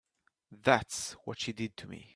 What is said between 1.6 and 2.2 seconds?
to me.